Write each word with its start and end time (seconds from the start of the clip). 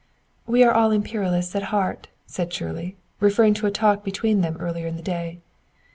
"We're 0.47 0.71
all 0.71 0.89
imperialists 0.89 1.53
at 1.55 1.61
heart," 1.69 2.07
said 2.25 2.51
Shirley, 2.51 2.95
referring 3.19 3.53
to 3.53 3.67
a 3.67 3.71
talk 3.71 4.03
between 4.03 4.41
them 4.41 4.57
earlier 4.59 4.87
in 4.87 4.95
the 4.95 5.03
day. 5.03 5.37